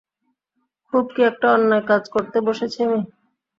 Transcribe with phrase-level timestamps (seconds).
[0.93, 2.99] খুব কী একটা অন্যায় কাজ করতে বসেছি আমি?